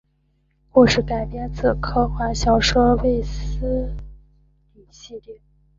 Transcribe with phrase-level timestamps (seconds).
[0.71, 3.95] 故事改编自科幻小说卫斯
[4.73, 5.39] 理系列。